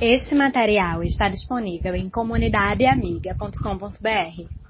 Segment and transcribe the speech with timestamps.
[0.00, 4.65] Este material está disponível em comunidadeamiga.com.br.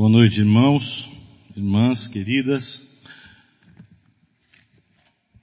[0.00, 1.10] Boa noite, irmãos,
[1.54, 2.64] irmãs queridas.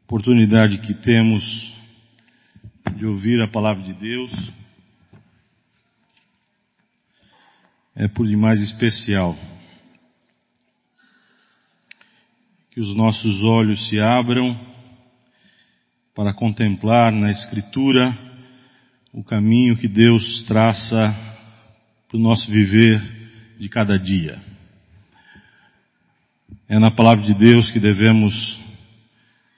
[0.05, 1.43] Oportunidade que temos
[2.95, 4.31] de ouvir a palavra de Deus
[7.95, 9.35] é por demais especial.
[12.71, 14.59] Que os nossos olhos se abram
[16.15, 18.11] para contemplar na Escritura
[19.13, 21.15] o caminho que Deus traça
[22.07, 23.16] para o nosso viver
[23.59, 24.39] de cada dia.
[26.69, 28.59] É na palavra de Deus que devemos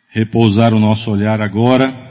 [0.10, 2.08] repousar o nosso olhar agora.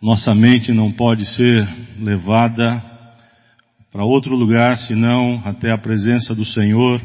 [0.00, 1.66] Nossa mente não pode ser
[1.98, 2.82] levada
[3.92, 7.00] para outro lugar senão até a presença do Senhor.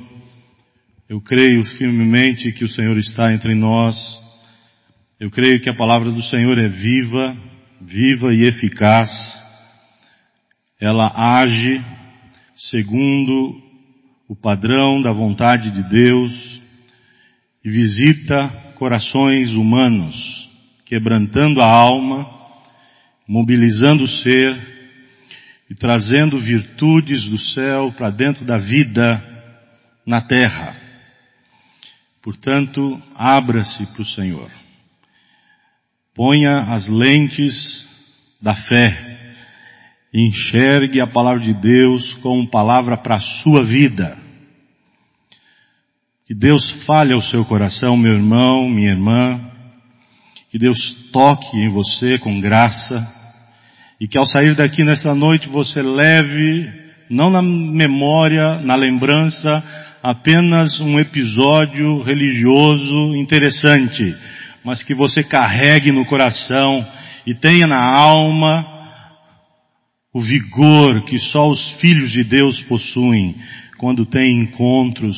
[1.07, 3.95] Eu creio firmemente que o Senhor está entre nós.
[5.19, 7.37] Eu creio que a palavra do Senhor é viva,
[7.81, 9.11] viva e eficaz.
[10.79, 11.83] Ela age
[12.59, 13.55] segundo
[14.27, 16.61] o padrão da vontade de Deus
[17.63, 20.49] e visita corações humanos,
[20.85, 22.29] quebrantando a alma,
[23.25, 24.57] mobilizando o ser
[25.69, 29.23] e trazendo virtudes do céu para dentro da vida
[30.05, 30.75] na terra.
[32.21, 34.51] Portanto, abra-se para o Senhor.
[36.13, 37.55] Ponha as lentes
[38.41, 39.08] da fé
[40.13, 44.17] enxergue a palavra de Deus como palavra para a sua vida.
[46.25, 49.49] Que Deus fale ao seu coração, meu irmão, minha irmã.
[50.51, 53.07] Que Deus toque em você com graça.
[53.99, 56.71] E que ao sair daqui nessa noite você leve,
[57.09, 59.63] não na memória, na lembrança,
[60.01, 64.15] apenas um episódio religioso interessante,
[64.63, 66.85] mas que você carregue no coração
[67.25, 68.78] e tenha na alma
[70.13, 73.35] o vigor que só os filhos de Deus possuem
[73.77, 75.17] quando têm encontros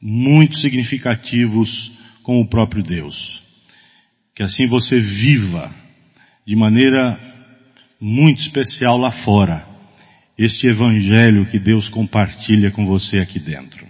[0.00, 1.92] muito significativos
[2.22, 3.42] com o próprio Deus.
[4.34, 5.74] Que assim você viva
[6.46, 7.18] de maneira
[8.00, 9.66] muito especial lá fora
[10.38, 13.84] este evangelho que Deus compartilha com você aqui dentro.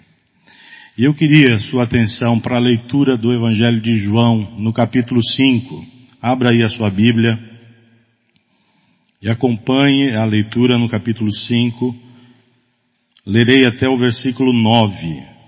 [0.96, 5.86] E eu queria sua atenção para a leitura do evangelho de João no capítulo 5.
[6.20, 7.38] Abra aí a sua Bíblia.
[9.20, 11.94] E acompanhe a leitura no capítulo 5.
[13.26, 15.38] Lerei até o versículo 9.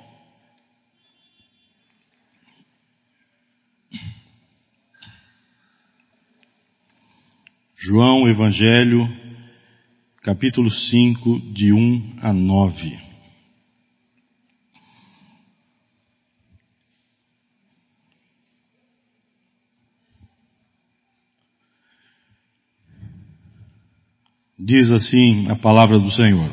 [7.77, 9.09] João Evangelho,
[10.23, 13.10] capítulo 5, de 1 a 9.
[24.63, 26.51] Diz assim a palavra do Senhor.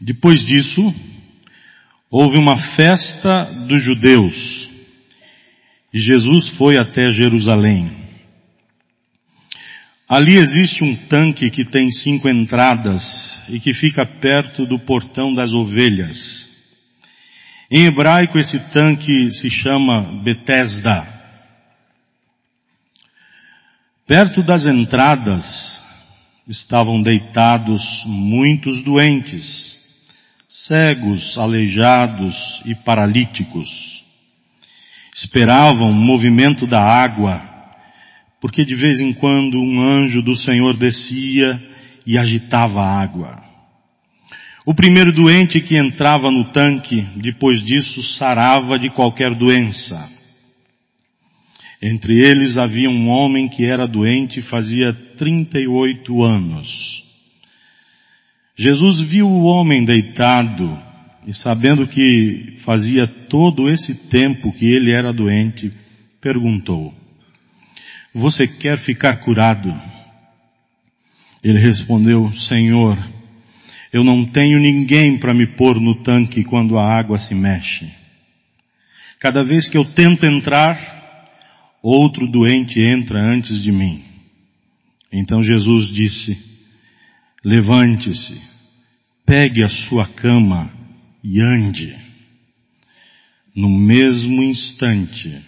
[0.00, 0.82] Depois disso,
[2.10, 4.66] houve uma festa dos judeus
[5.92, 7.92] e Jesus foi até Jerusalém.
[10.08, 13.02] Ali existe um tanque que tem cinco entradas
[13.50, 16.16] e que fica perto do portão das ovelhas.
[17.70, 21.06] Em hebraico esse tanque se chama Betesda.
[24.06, 25.81] Perto das entradas
[26.48, 29.76] estavam deitados muitos doentes,
[30.48, 33.68] cegos, aleijados e paralíticos.
[35.14, 37.42] Esperavam o movimento da água,
[38.40, 41.60] porque de vez em quando um anjo do Senhor descia
[42.06, 43.42] e agitava a água.
[44.64, 50.08] O primeiro doente que entrava no tanque, depois disso, sarava de qualquer doença.
[51.82, 54.92] Entre eles havia um homem que era doente fazia
[55.22, 56.66] 38 anos.
[58.58, 60.76] Jesus viu o homem deitado
[61.24, 65.72] e sabendo que fazia todo esse tempo que ele era doente,
[66.20, 66.92] perguntou,
[68.12, 69.72] você quer ficar curado?
[71.40, 72.98] Ele respondeu, Senhor,
[73.92, 77.88] eu não tenho ninguém para me pôr no tanque quando a água se mexe.
[79.20, 81.30] Cada vez que eu tento entrar,
[81.80, 84.11] outro doente entra antes de mim.
[85.12, 86.36] Então Jesus disse,
[87.44, 88.40] levante-se,
[89.26, 90.72] pegue a sua cama
[91.22, 91.94] e ande.
[93.54, 95.44] No mesmo instante,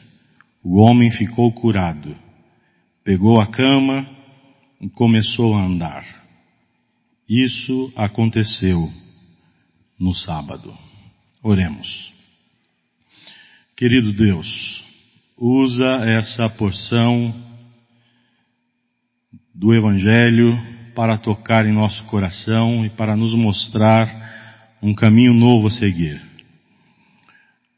[0.62, 2.14] o homem ficou curado,
[3.02, 4.06] pegou a cama
[4.80, 6.04] e começou a andar.
[7.26, 8.86] Isso aconteceu
[9.98, 10.76] no sábado.
[11.42, 12.12] Oremos.
[13.74, 14.84] Querido Deus,
[15.38, 17.43] usa essa porção
[19.54, 20.58] do Evangelho
[20.94, 24.08] para tocar em nosso coração e para nos mostrar
[24.82, 26.20] um caminho novo a seguir.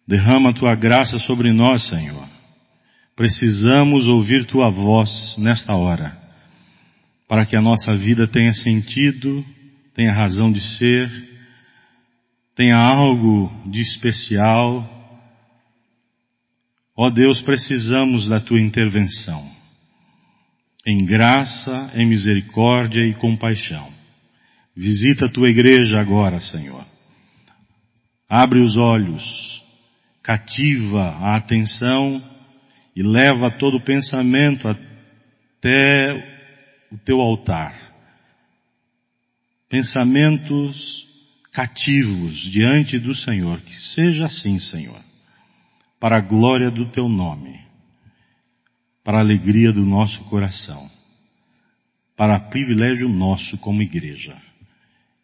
[0.08, 2.26] Derrama tua graça sobre nós, Senhor.
[3.14, 6.16] Precisamos ouvir tua voz nesta hora,
[7.28, 9.44] para que a nossa vida tenha sentido,
[9.94, 11.10] tenha razão de ser,
[12.54, 14.86] tenha algo de especial.
[16.96, 19.55] Ó Deus, precisamos da tua intervenção
[20.86, 23.92] em graça, em misericórdia e compaixão.
[24.74, 26.86] Visita a tua igreja agora, Senhor.
[28.28, 29.24] Abre os olhos,
[30.22, 32.22] cativa a atenção
[32.94, 36.14] e leva todo o pensamento até
[36.92, 37.74] o teu altar.
[39.68, 41.04] Pensamentos
[41.52, 43.60] cativos diante do Senhor.
[43.60, 45.00] Que seja assim, Senhor,
[45.98, 47.65] para a glória do teu nome
[49.06, 50.90] para a alegria do nosso coração,
[52.16, 54.36] para privilégio nosso como igreja.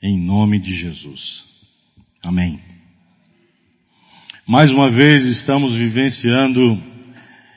[0.00, 1.44] Em nome de Jesus.
[2.23, 2.61] Amém.
[4.46, 6.81] Mais uma vez estamos vivenciando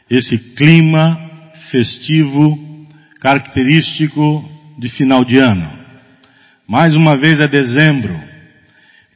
[0.09, 1.15] esse clima
[1.69, 2.57] festivo
[3.21, 4.43] característico
[4.79, 5.71] de final de ano.
[6.67, 8.19] Mais uma vez é dezembro.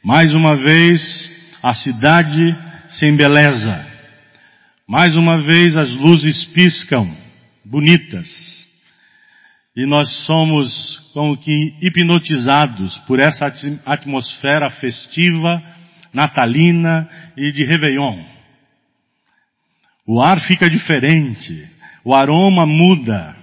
[0.03, 2.56] Mais uma vez a cidade
[2.88, 3.88] se embeleza.
[4.89, 7.15] Mais uma vez as luzes piscam,
[7.63, 8.68] bonitas.
[9.77, 13.53] E nós somos como que hipnotizados por essa
[13.86, 15.62] atmosfera festiva,
[16.12, 17.07] natalina
[17.38, 18.19] e de Réveillon.
[20.07, 21.69] O ar fica diferente,
[22.03, 23.38] o aroma muda,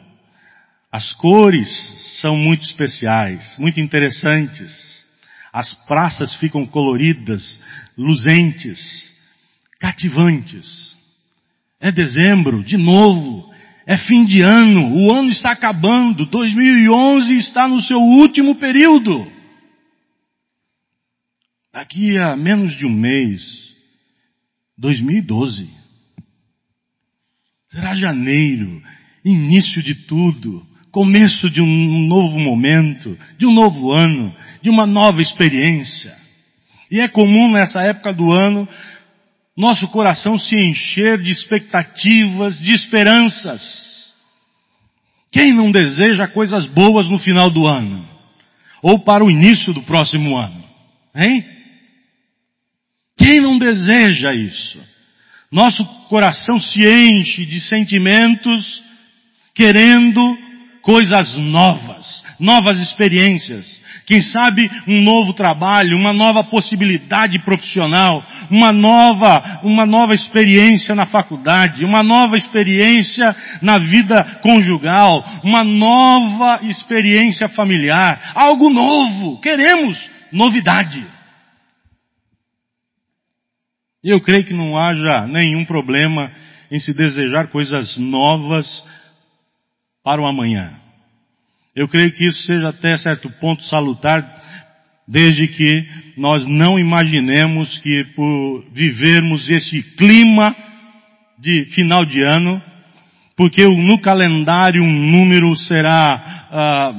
[0.90, 1.70] as cores
[2.20, 4.72] são muito especiais, muito interessantes,
[5.52, 7.62] as praças ficam coloridas,
[7.96, 9.12] luzentes,
[9.78, 10.95] cativantes.
[11.80, 13.52] É dezembro, de novo.
[13.86, 14.96] É fim de ano.
[14.96, 16.26] O ano está acabando.
[16.26, 19.30] 2011 está no seu último período.
[21.72, 23.42] Daqui a menos de um mês,
[24.78, 25.68] 2012.
[27.68, 28.82] Será janeiro,
[29.22, 35.20] início de tudo, começo de um novo momento, de um novo ano, de uma nova
[35.20, 36.16] experiência.
[36.90, 38.66] E é comum nessa época do ano
[39.56, 43.62] nosso coração se encher de expectativas, de esperanças.
[45.32, 48.06] Quem não deseja coisas boas no final do ano?
[48.82, 50.62] Ou para o início do próximo ano?
[51.14, 51.44] Hein?
[53.16, 54.78] Quem não deseja isso?
[55.50, 58.84] Nosso coração se enche de sentimentos
[59.54, 60.38] querendo
[60.82, 69.60] coisas novas, novas experiências, quem sabe um novo trabalho, uma nova possibilidade profissional, uma nova,
[69.64, 78.30] uma nova experiência na faculdade, uma nova experiência na vida conjugal, uma nova experiência familiar,
[78.36, 79.40] algo novo.
[79.40, 81.04] Queremos novidade.
[84.04, 86.30] Eu creio que não haja nenhum problema
[86.70, 88.86] em se desejar coisas novas
[90.04, 90.85] para o amanhã.
[91.76, 94.24] Eu creio que isso seja até certo ponto salutar,
[95.06, 100.56] desde que nós não imaginemos que por vivermos esse clima
[101.38, 102.62] de final de ano,
[103.36, 106.94] porque no calendário um número será ah,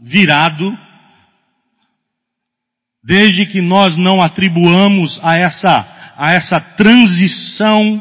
[0.00, 0.78] virado,
[3.02, 8.00] desde que nós não atribuamos a essa, a essa transição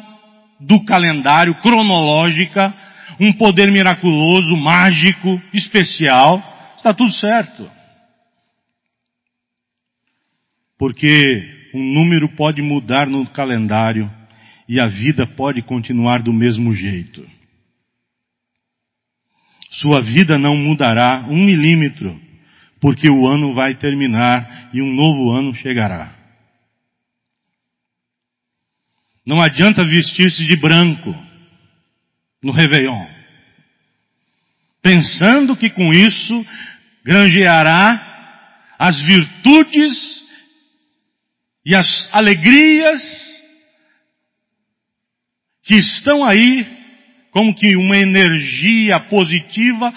[0.59, 2.71] do calendário cronológica
[3.19, 6.41] um poder miraculoso, mágico, especial,
[6.75, 7.69] está tudo certo.
[10.77, 14.11] Porque um número pode mudar no calendário
[14.67, 17.25] e a vida pode continuar do mesmo jeito.
[19.71, 22.19] Sua vida não mudará um milímetro,
[22.79, 26.13] porque o ano vai terminar e um novo ano chegará.
[29.25, 31.15] Não adianta vestir-se de branco
[32.43, 33.07] no Réveillon.
[34.81, 36.45] Pensando que com isso
[37.03, 38.11] granjeará
[38.77, 40.23] as virtudes
[41.65, 43.01] e as alegrias
[45.63, 46.67] que estão aí
[47.31, 49.93] como que uma energia positiva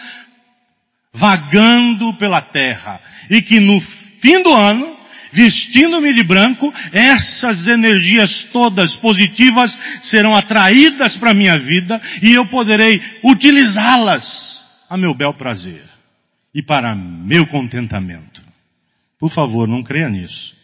[1.13, 3.81] vagando pela terra e que no
[4.21, 4.96] fim do ano
[5.37, 9.71] vestindo-me de branco, essas energias todas positivas
[10.03, 14.25] serão atraídas para a minha vida e eu poderei utilizá-las
[14.89, 15.85] a meu bel prazer
[16.55, 18.41] e para meu contentamento.
[19.19, 20.57] Por favor, não creia nisso.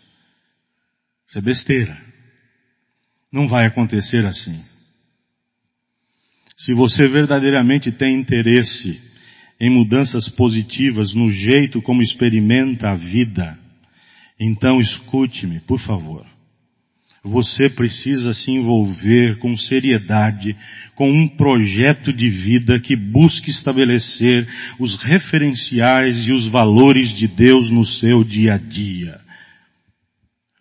[1.28, 1.96] Isso é besteira.
[3.30, 4.58] Não vai acontecer assim.
[6.56, 9.00] Se você verdadeiramente tem interesse
[9.60, 13.58] em mudanças positivas no jeito como experimenta a vida,
[14.44, 16.26] então escute-me, por favor.
[17.24, 20.56] Você precisa se envolver com seriedade
[20.96, 24.48] com um projeto de vida que busque estabelecer
[24.80, 29.20] os referenciais e os valores de Deus no seu dia a dia.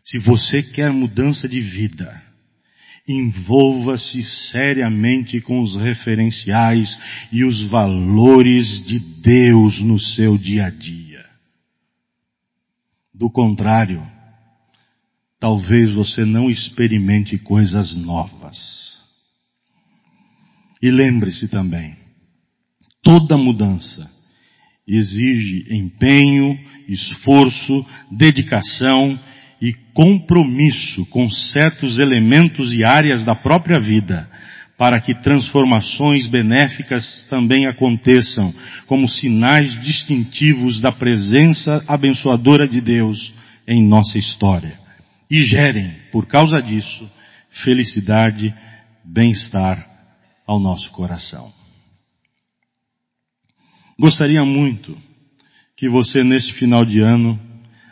[0.04, 2.22] Se você quer mudança de vida,
[3.08, 6.96] envolva-se seriamente com os referenciais
[7.32, 11.01] e os valores de Deus no seu dia a dia.
[13.22, 14.02] Do contrário,
[15.40, 18.98] talvez você não experimente coisas novas.
[20.82, 21.96] E lembre-se também,
[23.04, 24.10] toda mudança
[24.88, 29.20] exige empenho, esforço, dedicação
[29.62, 34.28] e compromisso com certos elementos e áreas da própria vida,
[34.82, 38.52] para que transformações benéficas também aconteçam,
[38.88, 43.32] como sinais distintivos da presença abençoadora de Deus
[43.68, 44.80] em nossa história.
[45.30, 47.08] E gerem, por causa disso,
[47.64, 48.52] felicidade,
[49.06, 49.86] bem-estar
[50.48, 51.54] ao nosso coração.
[54.00, 54.98] Gostaria muito
[55.78, 57.40] que você, neste final de ano,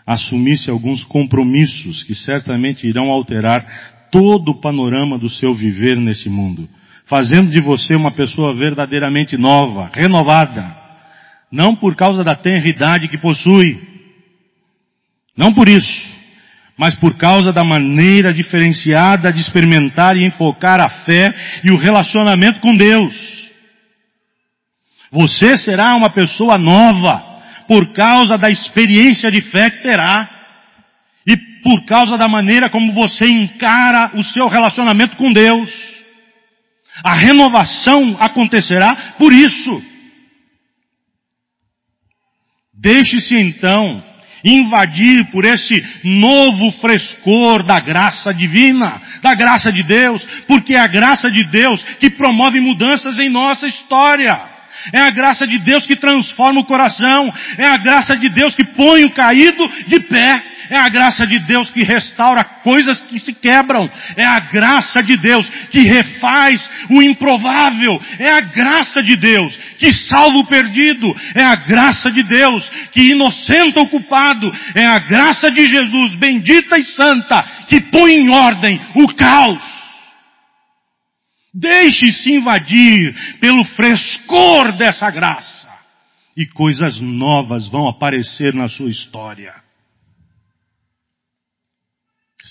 [0.08, 6.68] assumisse alguns compromissos que certamente irão alterar todo o panorama do seu viver nesse mundo,
[7.10, 10.78] fazendo de você uma pessoa verdadeiramente nova, renovada,
[11.52, 13.82] não por causa da tenridade que possui,
[15.36, 16.10] não por isso,
[16.78, 22.60] mas por causa da maneira diferenciada de experimentar e enfocar a fé e o relacionamento
[22.60, 23.16] com Deus.
[25.12, 27.28] Você será uma pessoa nova,
[27.68, 30.30] por causa da experiência de fé que terá
[31.26, 35.70] e por causa da maneira como você encara o seu relacionamento com Deus.
[37.04, 39.84] A renovação acontecerá por isso.
[42.74, 44.04] Deixe-se então
[44.44, 50.88] invadir por esse novo frescor da graça divina, da graça de Deus, porque é a
[50.88, 54.60] graça de Deus que promove mudanças em nossa história.
[54.94, 57.34] É a graça de Deus que transforma o coração.
[57.58, 60.42] É a graça de Deus que põe o caído de pé.
[60.70, 63.90] É a graça de Deus que restaura coisas que se quebram.
[64.16, 68.00] É a graça de Deus que refaz o improvável.
[68.20, 71.16] É a graça de Deus que salva o perdido.
[71.34, 74.52] É a graça de Deus que inocenta o culpado.
[74.76, 79.80] É a graça de Jesus, bendita e santa, que põe em ordem o caos.
[81.52, 85.68] Deixe-se invadir pelo frescor dessa graça.
[86.38, 89.69] E coisas novas vão aparecer na sua história.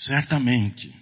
[0.05, 0.93] Certamente.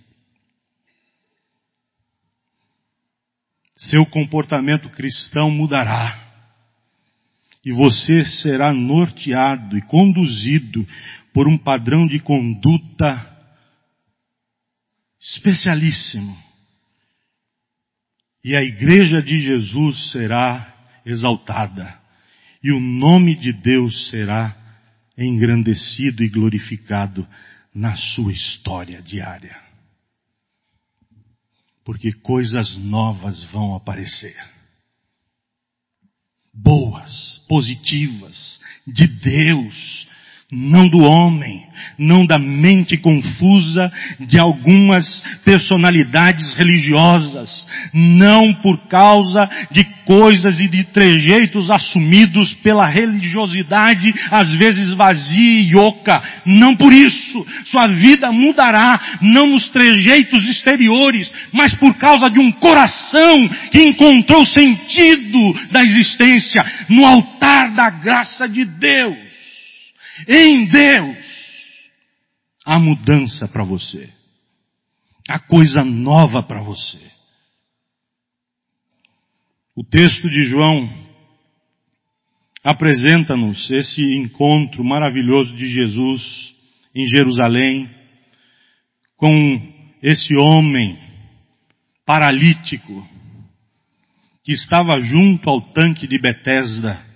[3.75, 6.25] Seu comportamento cristão mudará.
[7.65, 10.87] E você será norteado e conduzido
[11.33, 13.35] por um padrão de conduta
[15.19, 16.47] especialíssimo
[18.47, 20.73] e a igreja de Jesus será
[21.05, 21.99] exaltada,
[22.63, 24.55] e o nome de Deus será
[25.17, 27.27] engrandecido e glorificado
[27.73, 29.55] na sua história diária.
[31.83, 34.35] Porque coisas novas vão aparecer.
[36.53, 40.06] Boas, positivas, de Deus,
[40.49, 41.67] não do homem,
[41.99, 50.85] não da mente confusa de algumas personalidades religiosas, não por causa de coisas e de
[50.85, 57.45] trejeitos assumidos pela religiosidade, às vezes vazia e oca, não por isso.
[57.65, 64.45] Sua vida mudará, não nos trejeitos exteriores, mas por causa de um coração que encontrou
[64.45, 69.26] sentido da existência no altar da graça de Deus.
[70.25, 71.17] Em Deus
[72.65, 74.09] há mudança para você.
[75.27, 76.99] Há coisa nova para você.
[79.75, 80.89] O texto de João
[82.63, 86.55] apresenta-nos esse encontro maravilhoso de Jesus
[86.95, 87.89] em Jerusalém
[89.15, 90.97] com esse homem
[92.05, 93.07] paralítico
[94.43, 97.06] que estava junto ao tanque de Betesda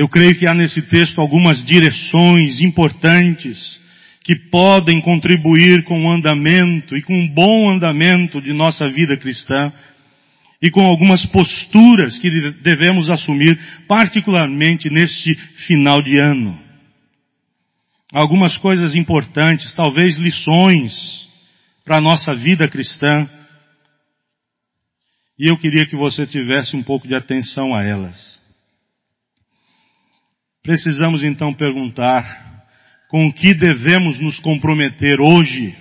[0.00, 3.78] eu creio que há nesse texto algumas direções importantes
[4.24, 9.70] que podem contribuir com o andamento e com um bom andamento de nossa vida cristã
[10.62, 12.30] e com algumas posturas que
[12.62, 15.34] devemos assumir, particularmente neste
[15.66, 16.58] final de ano.
[18.10, 21.28] Algumas coisas importantes, talvez lições
[21.84, 23.28] para a nossa vida cristã.
[25.38, 28.39] E eu queria que você tivesse um pouco de atenção a elas.
[30.62, 32.66] Precisamos então perguntar
[33.08, 35.74] com o que devemos nos comprometer hoje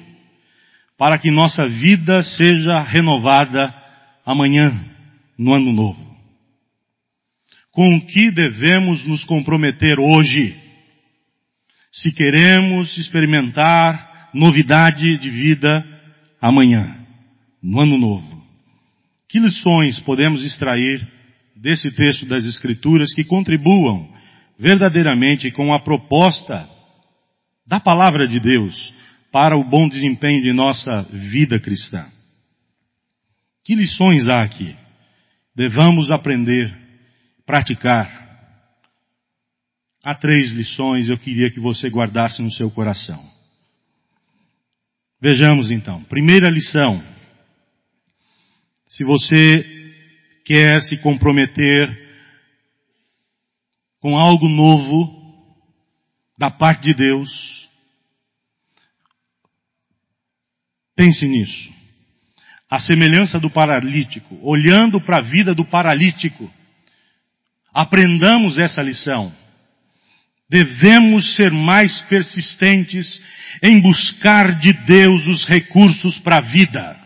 [0.98, 3.74] para que nossa vida seja renovada
[4.26, 4.74] amanhã,
[5.38, 6.18] no ano novo.
[7.72, 10.56] Com o que devemos nos comprometer hoje
[11.92, 15.86] se queremos experimentar novidade de vida
[16.42, 17.06] amanhã,
[17.62, 18.44] no ano novo?
[19.28, 21.06] Que lições podemos extrair
[21.56, 24.19] desse texto das Escrituras que contribuam
[24.60, 26.70] verdadeiramente com a proposta
[27.66, 28.94] da palavra de Deus
[29.32, 32.06] para o bom desempenho de nossa vida cristã.
[33.64, 34.76] Que lições há aqui?
[35.56, 36.76] Devamos aprender,
[37.46, 38.28] praticar.
[40.04, 43.24] Há três lições eu queria que você guardasse no seu coração.
[45.22, 46.04] Vejamos então.
[46.06, 47.02] Primeira lição.
[48.90, 49.64] Se você
[50.44, 52.09] quer se comprometer
[54.00, 55.20] com algo novo
[56.38, 57.68] da parte de Deus.
[60.96, 61.70] Pense nisso.
[62.70, 66.52] A semelhança do paralítico, olhando para a vida do paralítico,
[67.74, 69.34] aprendamos essa lição.
[70.50, 73.22] Devemos ser mais persistentes
[73.62, 76.99] em buscar de Deus os recursos para a vida.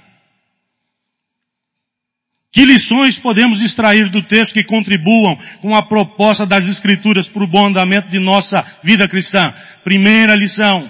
[2.54, 7.48] Que lições podemos extrair do texto que contribuam com a proposta das Escrituras para o
[7.48, 9.52] bom andamento de nossa vida cristã?
[9.84, 10.88] Primeira lição,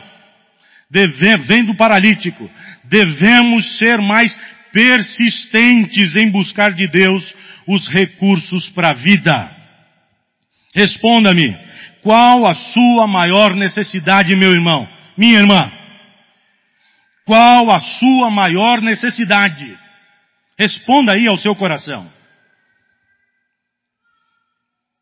[0.92, 2.52] deve, vem do paralítico.
[2.84, 4.38] Devemos ser mais
[4.74, 7.34] persistentes em buscar de Deus
[7.66, 9.50] os recursos para a vida.
[10.76, 11.58] Responda-me,
[12.02, 14.86] qual a sua maior necessidade, meu irmão?
[15.18, 15.72] Minha irmã?
[17.26, 19.83] Qual a sua maior necessidade?
[20.64, 22.10] Responda aí ao seu coração.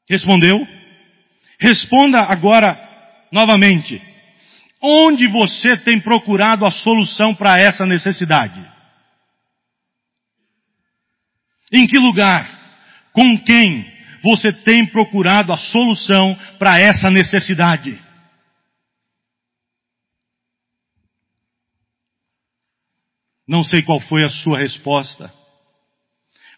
[0.09, 0.67] Respondeu?
[1.59, 2.75] Responda agora
[3.31, 4.01] novamente.
[4.81, 8.59] Onde você tem procurado a solução para essa necessidade?
[11.71, 13.11] Em que lugar?
[13.13, 13.85] Com quem
[14.23, 18.01] você tem procurado a solução para essa necessidade?
[23.47, 25.40] Não sei qual foi a sua resposta.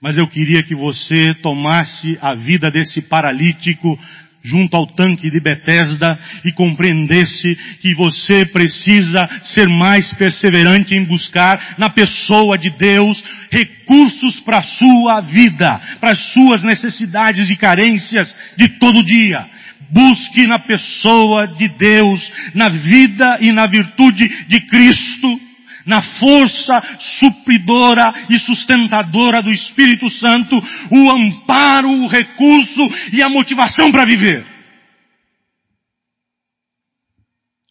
[0.04, 3.98] Mas eu queria que você tomasse a vida desse paralítico
[4.44, 11.76] junto ao tanque de Betesda e compreendesse que você precisa ser mais perseverante em buscar
[11.78, 18.36] na pessoa de Deus recursos para a sua vida, para as suas necessidades e carências
[18.58, 19.46] de todo dia.
[19.90, 25.53] Busque na pessoa de Deus, na vida e na virtude de Cristo
[25.86, 30.56] na força supridora e sustentadora do Espírito Santo,
[30.92, 34.46] o amparo, o recurso e a motivação para viver.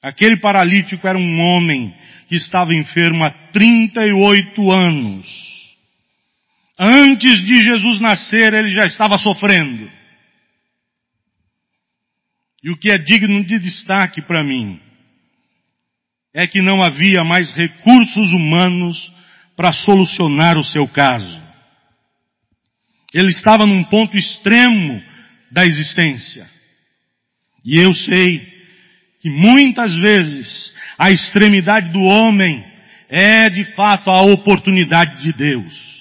[0.02, 1.94] Aquele paralítico era um homem
[2.28, 5.52] que estava enfermo há 38 anos.
[6.78, 9.88] Antes de Jesus nascer, ele já estava sofrendo.
[12.64, 14.80] E o que é digno de destaque para mim
[16.34, 19.12] é que não havia mais recursos humanos
[19.54, 21.42] para solucionar o seu caso.
[23.12, 25.02] Ele estava num ponto extremo
[25.50, 26.48] da existência.
[27.64, 28.50] E eu sei
[29.20, 32.64] que muitas vezes a extremidade do homem
[33.08, 35.92] é de fato a oportunidade de Deus.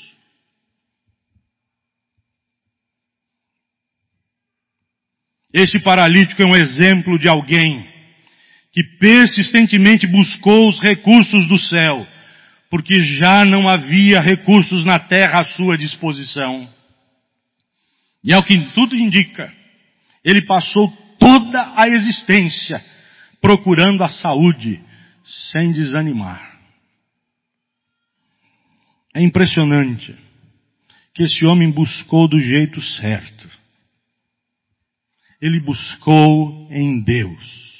[5.53, 7.85] Este paralítico é um exemplo de alguém
[8.71, 12.07] que persistentemente buscou os recursos do céu,
[12.69, 16.69] porque já não havia recursos na terra à sua disposição.
[18.23, 19.51] E é o que tudo indica,
[20.23, 22.81] ele passou toda a existência
[23.41, 24.79] procurando a saúde
[25.23, 26.59] sem desanimar.
[29.13, 30.15] É impressionante
[31.13, 33.49] que esse homem buscou do jeito certo.
[35.41, 37.70] Ele buscou em Deus.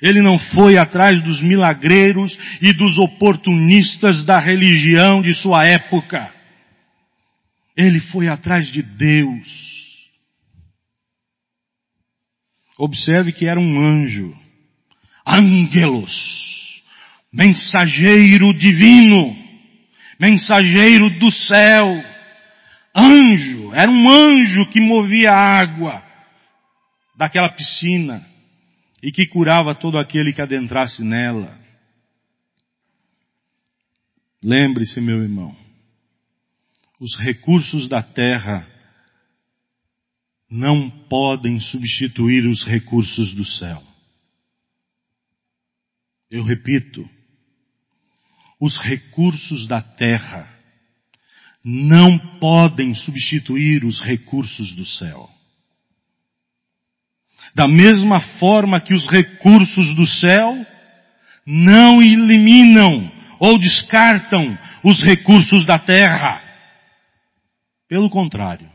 [0.00, 6.32] Ele não foi atrás dos milagreiros e dos oportunistas da religião de sua época.
[7.76, 9.68] Ele foi atrás de Deus.
[12.76, 14.36] Observe que era um anjo,
[15.26, 16.12] ângelos,
[17.32, 19.36] mensageiro divino,
[20.18, 22.04] mensageiro do céu,
[22.94, 26.02] anjo, era um anjo que movia a água
[27.16, 28.27] daquela piscina
[29.02, 31.58] e que curava todo aquele que adentrasse nela.
[34.42, 35.56] Lembre-se, meu irmão,
[37.00, 38.66] os recursos da terra
[40.50, 43.82] não podem substituir os recursos do céu.
[46.30, 47.08] Eu repito,
[48.60, 50.48] os recursos da terra
[51.62, 55.28] não podem substituir os recursos do céu.
[57.54, 60.66] Da mesma forma que os recursos do céu
[61.46, 66.42] não eliminam ou descartam os recursos da terra.
[67.88, 68.70] Pelo contrário,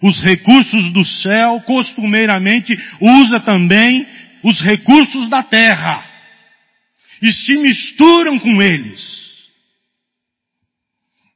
[0.00, 4.06] os recursos do céu costumeiramente usa também
[4.42, 6.04] os recursos da terra
[7.20, 9.22] e se misturam com eles.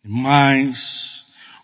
[0.05, 1.06] Mas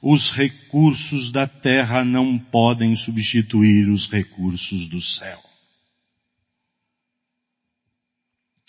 [0.03, 5.41] os recursos da terra não podem substituir os recursos do céu.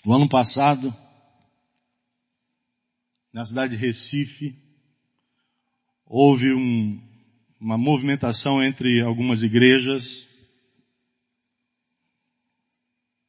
[0.05, 0.93] O ano passado,
[3.33, 4.55] na cidade de Recife,
[6.05, 7.01] houve um,
[7.59, 10.03] uma movimentação entre algumas igrejas.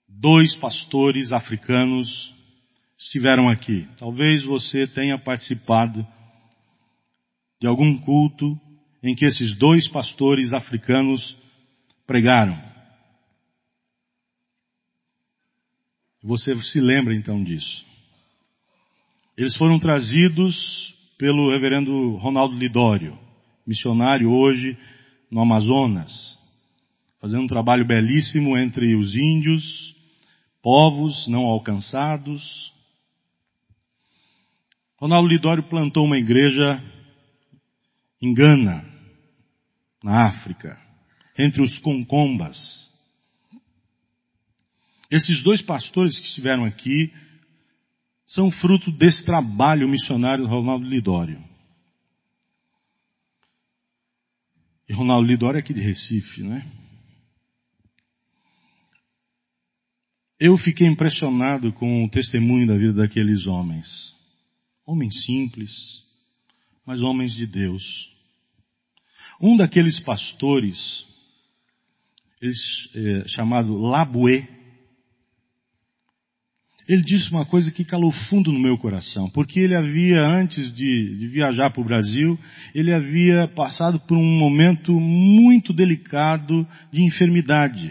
[0.06, 2.34] Dois pastores africanos
[2.98, 3.88] estiveram aqui.
[3.96, 6.06] Talvez você tenha participado
[7.64, 8.60] de algum culto
[9.02, 11.34] em que esses dois pastores africanos
[12.06, 12.62] pregaram.
[16.22, 17.82] Você se lembra então disso.
[19.34, 23.18] Eles foram trazidos pelo reverendo Ronaldo Lidório,
[23.66, 24.76] missionário hoje
[25.30, 26.38] no Amazonas,
[27.18, 29.96] fazendo um trabalho belíssimo entre os índios,
[30.60, 32.70] povos não alcançados.
[34.98, 36.78] Ronaldo Lidório plantou uma igreja
[38.20, 38.84] em Gana,
[40.02, 40.78] na África,
[41.38, 42.56] entre os concombas.
[45.10, 47.12] Esses dois pastores que estiveram aqui
[48.26, 51.42] são fruto desse trabalho missionário do Ronaldo Lidório.
[54.88, 56.70] E Ronaldo Lidório é aqui de Recife, né?
[60.38, 63.86] Eu fiquei impressionado com o testemunho da vida daqueles homens.
[64.84, 65.70] Homens simples,
[66.86, 67.82] mas homens de Deus.
[69.40, 70.78] Um daqueles pastores,
[72.40, 72.58] eles,
[72.94, 74.48] é, chamado Labué,
[76.86, 81.18] ele disse uma coisa que calou fundo no meu coração, porque ele havia, antes de,
[81.18, 82.38] de viajar para o Brasil,
[82.74, 87.90] ele havia passado por um momento muito delicado de enfermidade.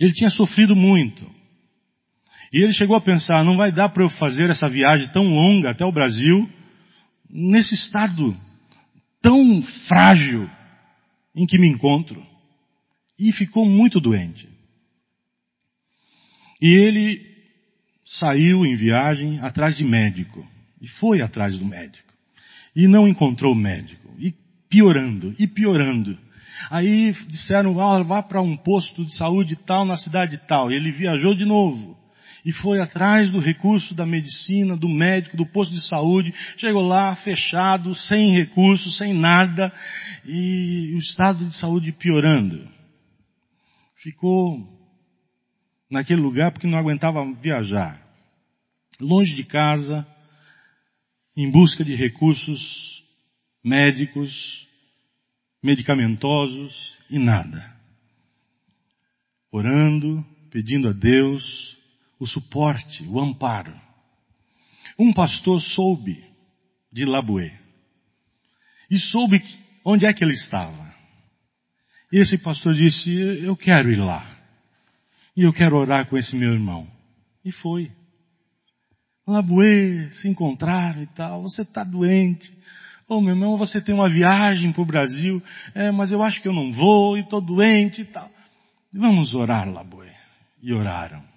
[0.00, 1.41] Ele tinha sofrido muito.
[2.52, 5.70] E ele chegou a pensar, não vai dar para eu fazer essa viagem tão longa
[5.70, 6.48] até o Brasil,
[7.30, 8.36] nesse estado
[9.22, 10.50] tão frágil
[11.34, 12.22] em que me encontro.
[13.18, 14.48] E ficou muito doente.
[16.60, 17.24] E ele
[18.04, 20.46] saiu em viagem atrás de médico.
[20.80, 22.12] E foi atrás do médico.
[22.74, 24.12] E não encontrou médico.
[24.18, 24.34] E
[24.68, 26.18] piorando, e piorando.
[26.70, 30.70] Aí disseram, ah, vá para um posto de saúde tal na cidade tal.
[30.70, 32.01] E ele viajou de novo.
[32.44, 36.34] E foi atrás do recurso da medicina, do médico, do posto de saúde.
[36.56, 39.72] Chegou lá fechado, sem recursos, sem nada.
[40.26, 42.68] E o estado de saúde piorando.
[43.96, 44.58] Ficou
[45.88, 48.02] naquele lugar porque não aguentava viajar.
[49.00, 50.04] Longe de casa,
[51.36, 53.04] em busca de recursos
[53.62, 54.66] médicos,
[55.62, 57.72] medicamentosos e nada.
[59.52, 61.80] Orando, pedindo a Deus
[62.22, 63.74] o suporte, o amparo.
[64.96, 66.24] Um pastor soube
[66.92, 67.58] de Labué
[68.88, 69.42] e soube
[69.84, 70.94] onde é que ele estava.
[72.12, 73.10] E esse pastor disse:
[73.42, 74.24] Eu quero ir lá.
[75.36, 76.86] E eu quero orar com esse meu irmão.
[77.44, 77.90] E foi.
[79.26, 81.42] Labuê, se encontraram e tal.
[81.42, 82.48] Você está doente.
[83.08, 85.42] Ô oh, meu irmão, você tem uma viagem para o Brasil.
[85.74, 88.30] É, mas eu acho que eu não vou e estou doente e tal.
[88.92, 90.12] Vamos orar, Labuê.
[90.62, 91.31] E oraram.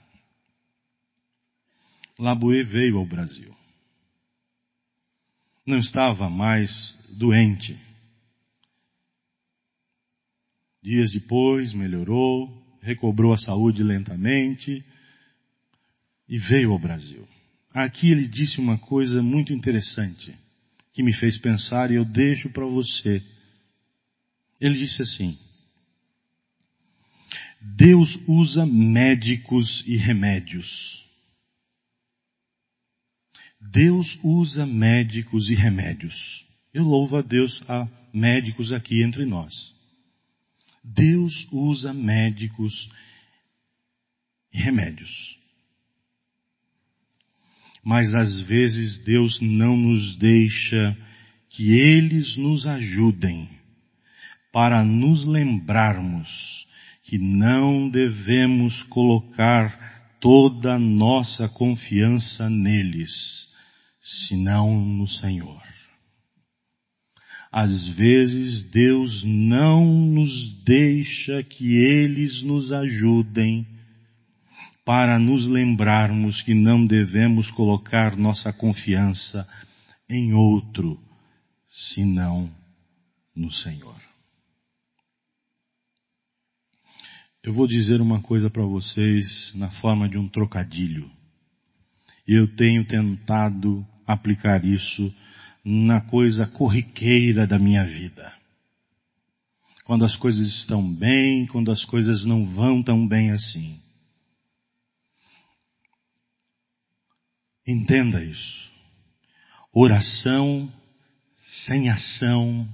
[2.17, 3.53] Labuê veio ao Brasil.
[5.65, 6.71] Não estava mais
[7.17, 7.77] doente.
[10.81, 12.47] Dias depois melhorou,
[12.81, 14.85] recobrou a saúde lentamente
[16.29, 17.27] e veio ao Brasil.
[17.73, 20.33] Aqui ele disse uma coisa muito interessante
[20.93, 23.21] que me fez pensar e eu deixo para você.
[24.61, 25.37] Ele disse assim:
[27.59, 31.04] Deus usa médicos e remédios.
[33.71, 36.45] Deus usa médicos e remédios.
[36.73, 39.53] Eu louvo a Deus a médicos aqui entre nós.
[40.83, 42.89] Deus usa médicos
[44.53, 45.37] e remédios.
[47.83, 50.97] Mas às vezes Deus não nos deixa
[51.49, 53.49] que eles nos ajudem
[54.51, 56.65] para nos lembrarmos
[57.03, 63.11] que não devemos colocar toda a nossa confiança neles,
[64.05, 65.61] senão no Senhor.
[67.51, 73.65] Às vezes Deus não nos deixa que eles nos ajudem
[74.83, 79.47] para nos lembrarmos que não devemos colocar nossa confiança
[80.07, 80.99] em outro,
[81.67, 82.53] senão
[83.35, 83.99] no Senhor.
[87.41, 91.09] Eu vou dizer uma coisa para vocês na forma de um trocadilho.
[92.27, 95.13] Eu tenho tentado aplicar isso
[95.63, 98.31] na coisa corriqueira da minha vida.
[99.83, 103.79] Quando as coisas estão bem, quando as coisas não vão tão bem assim.
[107.67, 108.71] Entenda isso.
[109.71, 110.71] Oração
[111.35, 112.67] sem ação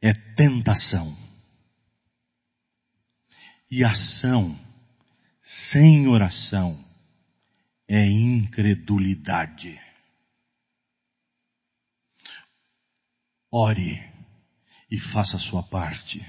[0.00, 1.16] é tentação.
[3.70, 4.56] E ação
[5.42, 6.78] sem oração
[7.88, 9.80] é incredulidade.
[13.52, 14.00] Ore
[14.90, 16.24] e faça a sua parte.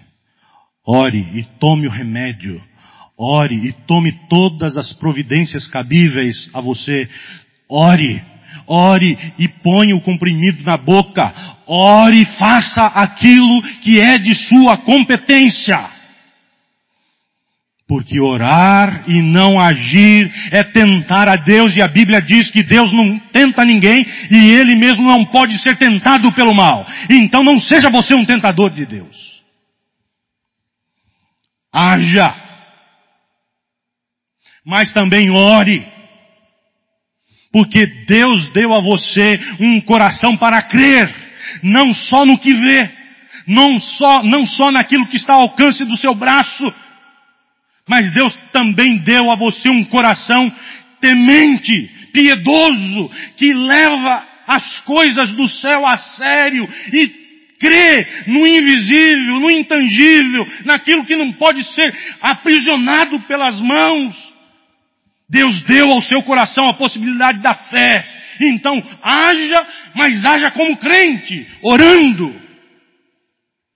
[0.86, 2.62] Ore e tome o remédio.
[3.18, 7.10] Ore e tome todas as providências cabíveis a você.
[7.70, 8.22] Ore,
[8.68, 11.34] ore e ponha o comprimido na boca.
[11.66, 16.03] Ore e faça aquilo que é de sua competência.
[18.04, 22.92] Porque orar e não agir é tentar a Deus e a Bíblia diz que Deus
[22.92, 26.86] não tenta ninguém e Ele mesmo não pode ser tentado pelo mal.
[27.10, 29.42] Então não seja você um tentador de Deus.
[31.72, 32.36] Haja.
[34.66, 35.88] Mas também ore.
[37.54, 41.10] Porque Deus deu a você um coração para crer,
[41.64, 42.92] não só no que vê,
[43.48, 46.66] não só, não só naquilo que está ao alcance do seu braço,
[47.88, 50.52] mas Deus também deu a você um coração
[51.02, 57.24] temente, piedoso, que leva as coisas do céu a sério e
[57.60, 64.34] crê no invisível, no intangível, naquilo que não pode ser aprisionado pelas mãos.
[65.30, 68.06] Deus deu ao seu coração a possibilidade da fé.
[68.40, 72.34] Então, haja, mas haja como crente, orando.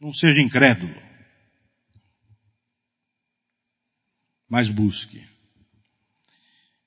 [0.02, 1.07] Não seja incrédulo.
[4.50, 5.22] Mas busque.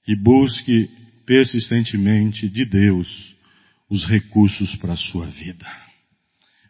[0.07, 0.89] E busque
[1.27, 3.37] persistentemente de Deus
[3.89, 5.67] os recursos para a sua vida.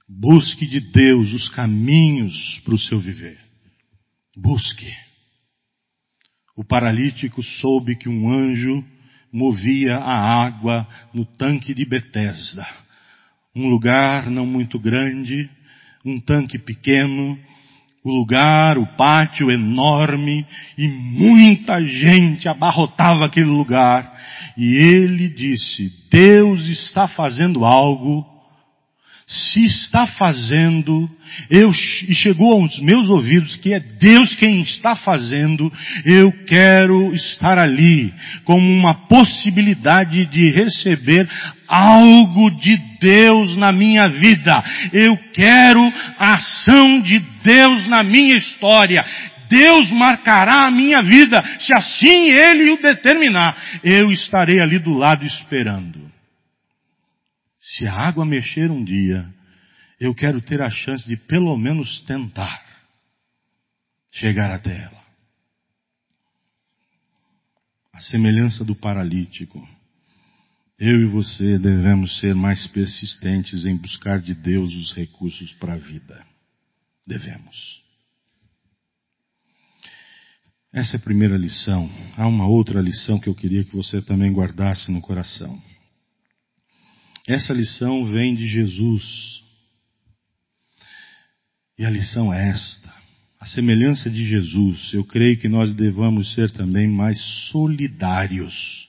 [0.09, 3.38] Busque de Deus os caminhos para o seu viver.
[4.37, 4.92] Busque.
[6.57, 8.85] O paralítico soube que um anjo
[9.33, 12.66] movia a água no tanque de Betesda.
[13.55, 15.48] Um lugar não muito grande,
[16.05, 17.38] um tanque pequeno,
[18.02, 24.10] o lugar, o pátio enorme, e muita gente abarrotava aquele lugar.
[24.56, 28.24] E ele disse, Deus está fazendo algo,
[29.30, 31.08] se está fazendo,
[31.48, 35.72] eu, e chegou aos meus ouvidos que é Deus quem está fazendo,
[36.04, 38.12] eu quero estar ali
[38.44, 41.28] como uma possibilidade de receber
[41.68, 44.64] algo de Deus na minha vida.
[44.92, 45.80] Eu quero
[46.18, 49.04] a ação de Deus na minha história.
[49.48, 53.56] Deus marcará a minha vida, se assim Ele o determinar.
[53.84, 56.09] Eu estarei ali do lado esperando.
[57.76, 59.33] Se a água mexer um dia,
[59.98, 62.64] eu quero ter a chance de pelo menos tentar
[64.11, 65.00] chegar até ela.
[67.92, 69.66] A semelhança do paralítico.
[70.78, 75.78] Eu e você devemos ser mais persistentes em buscar de Deus os recursos para a
[75.78, 76.26] vida.
[77.06, 77.80] Devemos.
[80.72, 81.88] Essa é a primeira lição.
[82.16, 85.69] Há uma outra lição que eu queria que você também guardasse no coração.
[87.30, 89.40] Essa lição vem de Jesus.
[91.78, 92.92] E a lição é esta.
[93.38, 98.88] A semelhança de Jesus, eu creio que nós devamos ser também mais solidários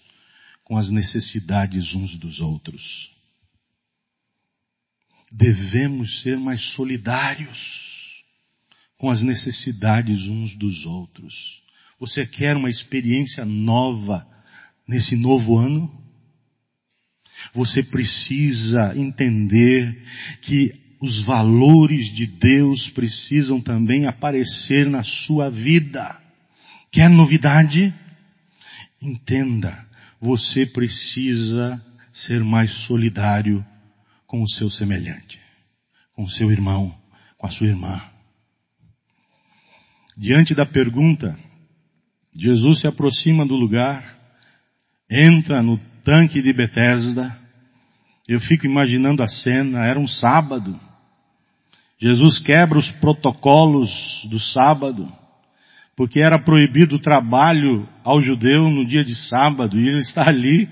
[0.63, 3.11] com as necessidades uns dos outros.
[5.31, 7.59] Devemos ser mais solidários
[8.97, 11.61] com as necessidades uns dos outros.
[11.99, 14.27] Você quer uma experiência nova
[14.87, 16.00] nesse novo ano?
[17.53, 20.03] Você precisa entender
[20.41, 26.15] que os valores de Deus precisam também aparecer na sua vida.
[26.91, 27.93] Quer novidade?
[29.01, 29.83] Entenda,
[30.19, 33.65] você precisa ser mais solidário
[34.27, 35.39] com o seu semelhante,
[36.13, 36.95] com o seu irmão,
[37.37, 37.99] com a sua irmã.
[40.15, 41.37] Diante da pergunta,
[42.35, 44.17] Jesus se aproxima do lugar,
[45.09, 47.35] entra no tanque de Betesda.
[48.27, 50.79] Eu fico imaginando a cena, era um sábado.
[51.99, 53.91] Jesus quebra os protocolos
[54.29, 55.07] do sábado,
[55.95, 60.67] porque era proibido o trabalho ao judeu no dia de sábado, e ele está ali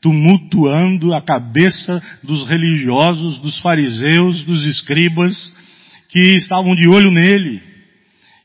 [0.00, 5.54] tumultuando a cabeça dos religiosos, dos fariseus, dos escribas,
[6.08, 7.62] que estavam de olho nele.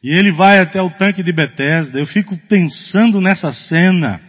[0.03, 1.99] E ele vai até o tanque de Betesda.
[1.99, 4.21] Eu fico pensando nessa cena,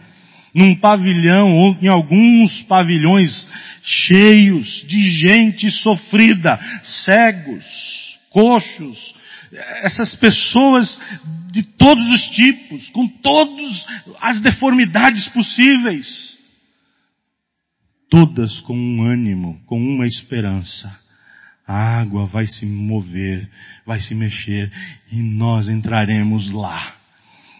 [0.53, 3.47] num pavilhão ou em alguns pavilhões
[3.83, 9.15] cheios de gente sofrida, cegos, coxos,
[9.83, 10.99] essas pessoas
[11.51, 13.85] de todos os tipos, com todas
[14.21, 16.37] as deformidades possíveis,
[18.09, 20.89] todas com um ânimo, com uma esperança
[21.69, 23.47] a água vai se mover,
[23.85, 24.71] vai se mexer
[25.11, 26.95] e nós entraremos lá.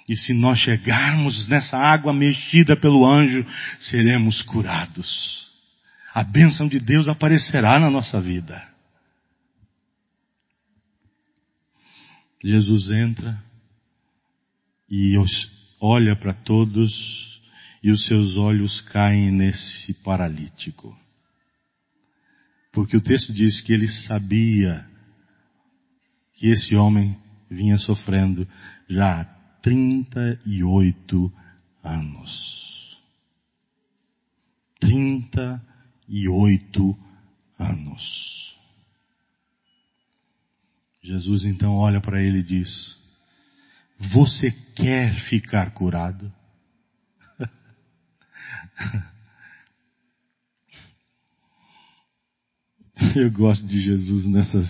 [0.09, 3.45] E se nós chegarmos nessa água mexida pelo anjo,
[3.79, 5.47] seremos curados.
[6.11, 8.67] A bênção de Deus aparecerá na nossa vida.
[12.43, 13.39] Jesus entra
[14.89, 15.13] e
[15.79, 17.39] olha para todos
[17.83, 20.97] e os seus olhos caem nesse paralítico.
[22.71, 24.87] Porque o texto diz que ele sabia
[26.33, 27.15] que esse homem
[27.47, 28.47] vinha sofrendo
[28.89, 31.31] já 38
[31.83, 32.97] anos.
[34.79, 36.97] 38
[37.57, 38.39] anos.
[41.01, 42.97] Jesus então olha para ele e diz:
[44.13, 46.29] Você quer ficar curado?
[53.15, 54.67] Eu gosto de Jesus nessas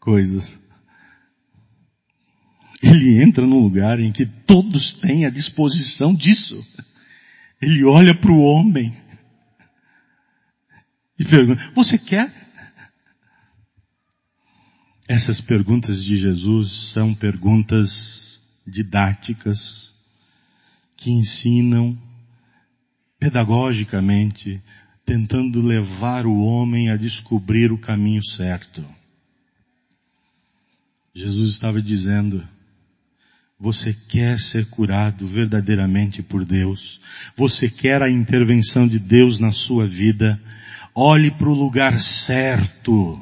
[0.00, 0.65] coisas.
[2.82, 6.62] Ele entra num lugar em que todos têm a disposição disso.
[7.60, 8.96] Ele olha para o homem
[11.18, 12.30] e pergunta: Você quer?
[15.08, 19.58] Essas perguntas de Jesus são perguntas didáticas
[20.96, 21.96] que ensinam
[23.18, 24.60] pedagogicamente
[25.04, 28.84] tentando levar o homem a descobrir o caminho certo.
[31.14, 32.46] Jesus estava dizendo,
[33.58, 37.00] você quer ser curado verdadeiramente por Deus?
[37.36, 40.38] Você quer a intervenção de Deus na sua vida?
[40.94, 43.18] Olhe para o lugar certo.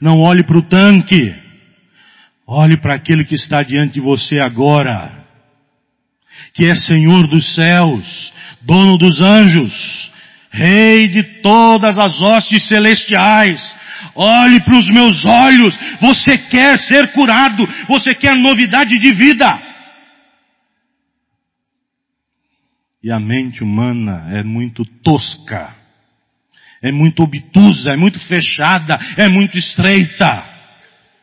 [0.00, 1.34] Não olhe para o tanque.
[2.46, 5.24] Olhe para aquele que está diante de você agora.
[6.54, 10.04] Que é Senhor dos céus, dono dos anjos,
[10.54, 13.60] Rei de todas as hostes celestiais,
[14.14, 19.74] olhe para os meus olhos, você quer ser curado, você quer novidade de vida.
[23.02, 25.74] E a mente humana é muito tosca,
[26.80, 30.42] é muito obtusa, é muito fechada, é muito estreita.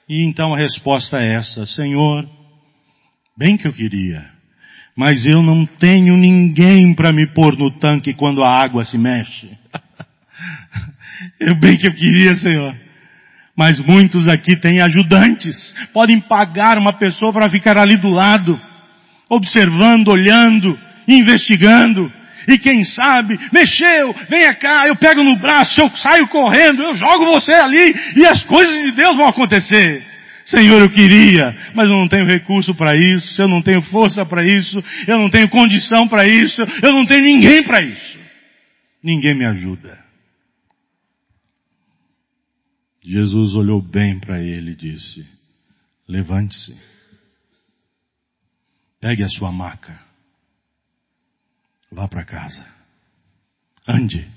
[0.08, 2.30] E então a resposta é essa, Senhor,
[3.36, 4.30] bem que eu queria,
[4.95, 9.49] mas eu não tenho ninguém para me pôr no tanque quando a água se mexe.
[11.39, 12.75] eu bem que eu queria, Senhor.
[13.55, 15.75] Mas muitos aqui têm ajudantes.
[15.93, 18.60] Podem pagar uma pessoa para ficar ali do lado,
[19.29, 22.12] observando, olhando, investigando.
[22.47, 27.31] E quem sabe, mexeu, venha cá, eu pego no braço, eu saio correndo, eu jogo
[27.34, 30.03] você ali e as coisas de Deus vão acontecer.
[30.43, 34.43] Senhor, eu queria, mas eu não tenho recurso para isso, eu não tenho força para
[34.43, 38.17] isso, eu não tenho condição para isso, eu não tenho ninguém para isso.
[39.03, 40.01] Ninguém me ajuda.
[43.02, 45.28] Jesus olhou bem para ele e disse:
[46.08, 46.80] Levante-se,
[48.99, 49.99] pegue a sua maca,
[51.91, 52.66] vá para casa,
[53.88, 54.30] ande.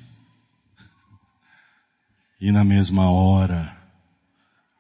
[2.41, 3.77] E na mesma hora,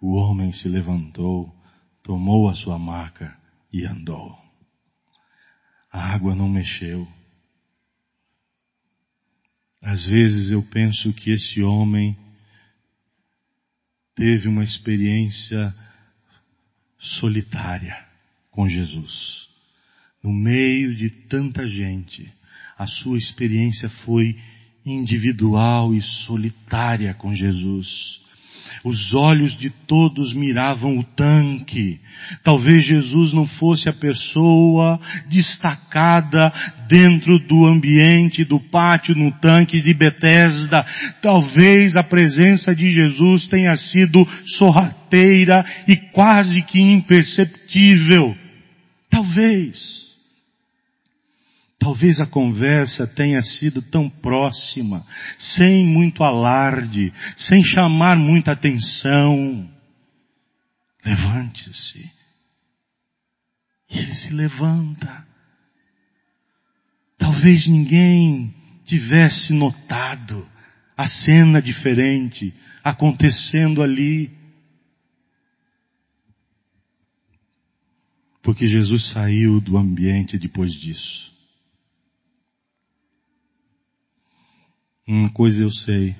[0.00, 1.54] o homem se levantou,
[2.02, 3.36] tomou a sua maca
[3.72, 4.38] e andou.
[5.90, 7.06] A água não mexeu.
[9.80, 12.23] Às vezes eu penso que esse homem
[14.14, 15.74] teve uma experiência
[16.98, 17.96] solitária
[18.50, 19.48] com Jesus.
[20.22, 22.32] No meio de tanta gente,
[22.78, 24.38] a sua experiência foi
[24.84, 28.20] individual e solitária com Jesus.
[28.84, 31.98] Os olhos de todos miravam o tanque.
[32.42, 36.52] Talvez Jesus não fosse a pessoa destacada
[36.88, 40.84] dentro do ambiente do pátio no tanque de Betesda.
[41.20, 48.36] Talvez a presença de Jesus tenha sido sorrateira e quase que imperceptível.
[49.10, 50.03] Talvez.
[51.84, 55.04] Talvez a conversa tenha sido tão próxima,
[55.36, 59.70] sem muito alarde, sem chamar muita atenção.
[61.04, 62.10] Levante-se.
[63.90, 65.26] E ele se levanta.
[67.18, 68.54] Talvez ninguém
[68.86, 70.48] tivesse notado
[70.96, 74.30] a cena diferente acontecendo ali.
[78.42, 81.33] Porque Jesus saiu do ambiente depois disso.
[85.06, 86.16] Uma coisa eu sei.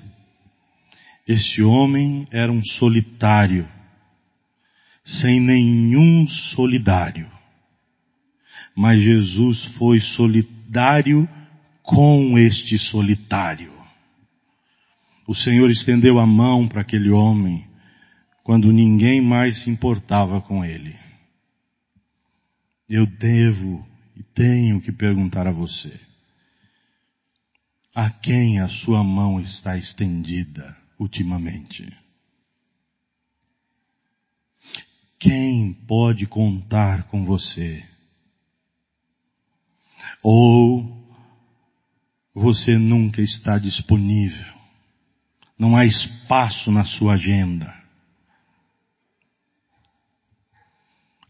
[1.27, 3.67] Este homem era um solitário,
[5.03, 7.29] sem nenhum solidário.
[8.75, 11.27] Mas Jesus foi solidário
[11.81, 13.73] com este solitário.
[15.27, 17.65] O Senhor estendeu a mão para aquele homem
[18.43, 20.95] quando ninguém mais se importava com ele.
[22.87, 23.83] Eu devo
[24.15, 25.99] e tenho que perguntar a você.
[27.95, 31.87] A quem a sua mão está estendida ultimamente?
[35.17, 37.87] Quem pode contar com você?
[40.21, 40.85] Ou
[42.33, 44.53] você nunca está disponível?
[45.57, 47.73] Não há espaço na sua agenda?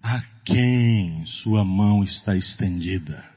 [0.02, 3.35] A quem sua mão está estendida?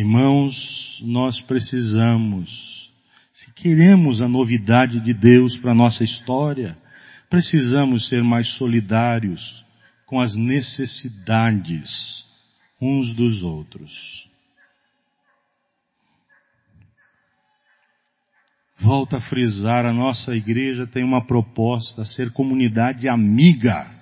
[0.00, 2.90] Irmãos, nós precisamos,
[3.34, 6.74] se queremos a novidade de Deus para a nossa história,
[7.28, 9.62] precisamos ser mais solidários
[10.06, 12.24] com as necessidades
[12.80, 14.26] uns dos outros.
[18.78, 23.99] Volto a frisar, a nossa igreja tem uma proposta, ser comunidade amiga.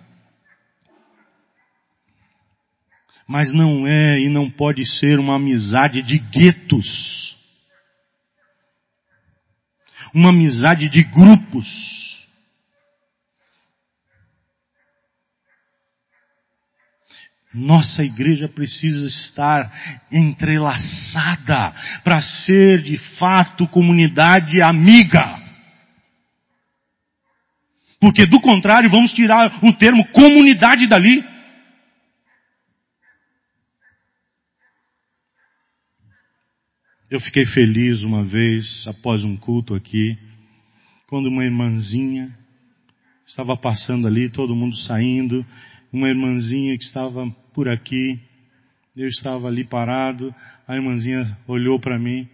[3.28, 7.36] Mas não é e não pode ser uma amizade de guetos.
[10.14, 11.68] Uma amizade de grupos.
[17.52, 19.70] Nossa igreja precisa estar
[20.10, 25.38] entrelaçada para ser de fato comunidade amiga.
[28.00, 31.37] Porque do contrário, vamos tirar o termo comunidade dali.
[37.10, 40.18] Eu fiquei feliz uma vez, após um culto aqui,
[41.06, 42.30] quando uma irmãzinha
[43.26, 45.42] estava passando ali, todo mundo saindo,
[45.90, 48.20] uma irmãzinha que estava por aqui,
[48.94, 50.34] eu estava ali parado,
[50.66, 52.28] a irmãzinha olhou para mim,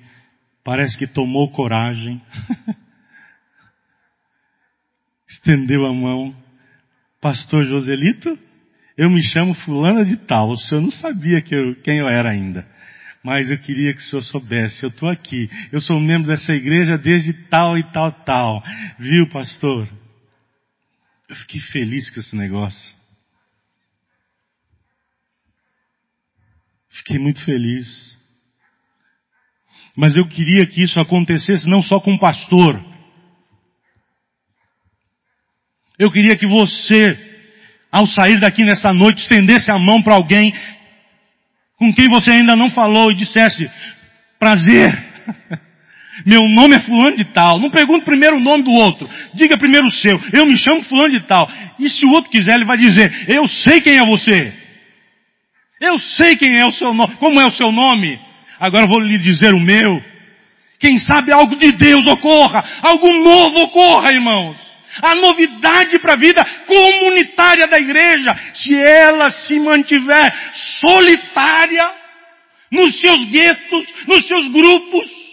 [0.64, 2.20] parece que tomou coragem,
[5.30, 6.34] estendeu a mão,
[7.20, 8.36] Pastor Joselito,
[8.98, 12.30] eu me chamo fulana de tal, o senhor não sabia que eu, quem eu era
[12.30, 12.73] ainda
[13.24, 16.98] mas eu queria que o senhor soubesse, eu estou aqui, eu sou membro dessa igreja
[16.98, 18.62] desde tal e tal, tal.
[18.98, 19.88] Viu, pastor?
[21.26, 22.94] Eu fiquei feliz com esse negócio.
[26.90, 28.14] Fiquei muito feliz.
[29.96, 32.78] Mas eu queria que isso acontecesse não só com o pastor.
[35.98, 37.16] Eu queria que você,
[37.90, 40.52] ao sair daqui nessa noite, estendesse a mão para alguém
[41.78, 43.70] com quem você ainda não falou e dissesse,
[44.38, 44.96] prazer,
[46.24, 47.58] meu nome é fulano de tal.
[47.58, 49.08] Não pergunte primeiro o nome do outro.
[49.34, 50.20] Diga primeiro o seu.
[50.32, 51.50] Eu me chamo fulano de tal.
[51.78, 54.52] E se o outro quiser, ele vai dizer, eu sei quem é você.
[55.80, 57.16] Eu sei quem é o seu nome.
[57.16, 58.18] Como é o seu nome?
[58.58, 60.02] Agora vou lhe dizer o meu.
[60.78, 62.64] Quem sabe algo de Deus ocorra.
[62.82, 69.58] Algo novo ocorra, irmãos a novidade para a vida comunitária da igreja, se ela se
[69.60, 70.34] mantiver
[70.86, 71.90] solitária
[72.70, 75.24] nos seus guetos, nos seus grupos,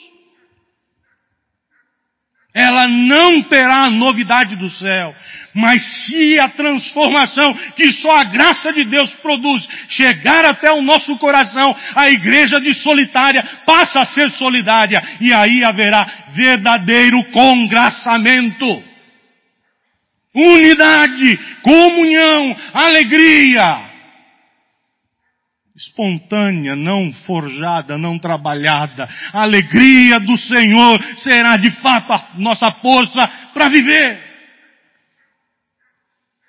[2.54, 5.16] ela não terá a novidade do céu.
[5.54, 11.18] Mas se a transformação que só a graça de Deus produz chegar até o nosso
[11.18, 18.91] coração, a igreja de solitária passa a ser solidária e aí haverá verdadeiro congraçamento.
[20.34, 23.90] Unidade, comunhão, alegria.
[25.76, 29.10] Espontânea, não forjada, não trabalhada.
[29.34, 34.32] A alegria do Senhor será de fato a nossa força para viver.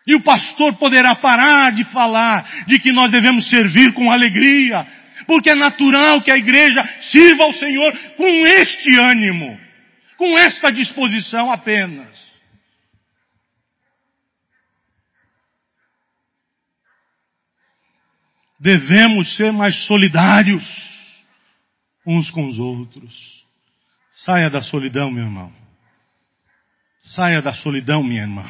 [0.06, 4.86] E o pastor poderá parar de falar de que nós devemos servir com alegria,
[5.26, 9.58] porque é natural que a igreja sirva ao Senhor com este ânimo,
[10.16, 12.21] com esta disposição apenas.
[18.62, 20.64] Devemos ser mais solidários
[22.06, 23.12] uns com os outros.
[24.12, 25.52] Saia da solidão, meu irmão.
[27.00, 28.44] Saia da solidão, minha irmã.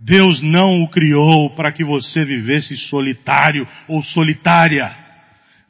[0.00, 4.92] Deus não o criou para que você vivesse solitário ou solitária.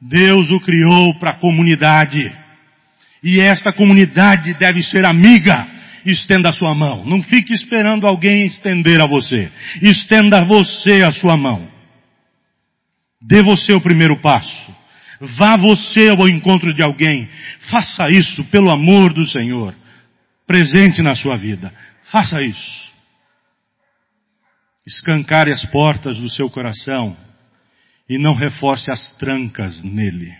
[0.00, 2.34] Deus o criou para a comunidade.
[3.22, 5.68] E esta comunidade deve ser amiga.
[6.06, 7.04] Estenda a sua mão.
[7.04, 9.52] Não fique esperando alguém estender a você.
[9.82, 11.75] Estenda você a sua mão.
[13.26, 14.74] Dê você o primeiro passo.
[15.38, 17.28] Vá você ao encontro de alguém.
[17.70, 19.74] Faça isso pelo amor do Senhor.
[20.46, 21.72] Presente na sua vida.
[22.10, 22.86] Faça isso
[24.86, 27.16] escancare as portas do seu coração
[28.08, 30.32] e não reforce as trancas nele.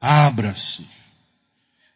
[0.00, 0.84] Abra-se.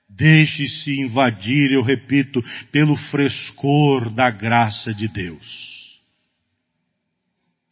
[0.09, 5.76] Deixe-se invadir, eu repito, pelo frescor da graça de Deus.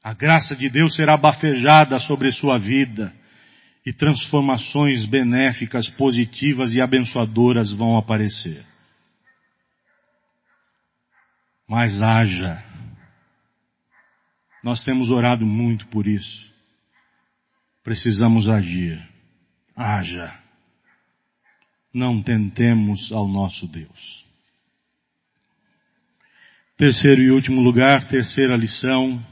[0.04, 3.12] A graça de Deus será bafejada sobre sua vida
[3.84, 8.64] e transformações benéficas, positivas e abençoadoras vão aparecer.
[11.66, 12.74] Mas haja
[14.64, 16.50] nós temos orado muito por isso.
[17.82, 18.98] Precisamos agir.
[19.76, 20.34] Haja.
[21.92, 24.24] Não tentemos ao nosso Deus.
[26.78, 29.22] Terceiro e último lugar, terceira lição.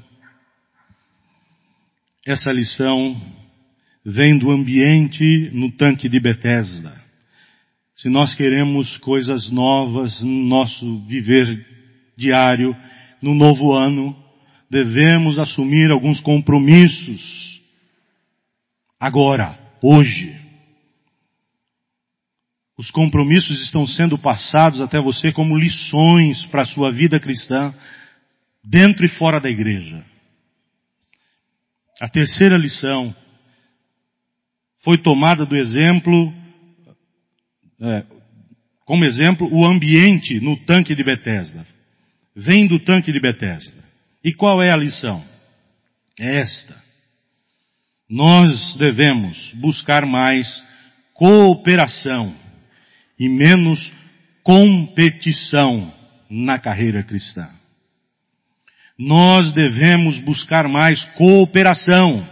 [2.25, 3.21] Essa lição
[4.05, 7.03] vem do ambiente no tanque de Betesda.
[7.97, 11.67] Se nós queremos coisas novas no nosso viver
[12.17, 12.77] diário,
[13.21, 14.17] no novo ano,
[14.71, 17.61] devemos assumir alguns compromissos.
[19.01, 20.41] Agora, hoje.
[22.79, 27.75] Os compromissos estão sendo passados até você como lições para a sua vida cristã,
[28.65, 30.12] dentro e fora da igreja.
[32.01, 33.15] A terceira lição
[34.83, 36.33] foi tomada do exemplo,
[37.81, 38.05] é,
[38.85, 41.65] como exemplo, o ambiente no tanque de Betesda.
[42.35, 43.83] Vem do tanque de Betesda.
[44.25, 45.23] E qual é a lição?
[46.19, 46.81] É esta.
[48.09, 50.49] Nós devemos buscar mais
[51.15, 52.35] cooperação
[53.19, 53.93] e menos
[54.43, 55.93] competição
[56.29, 57.49] na carreira cristã.
[59.05, 62.25] Nós devemos buscar mais cooperação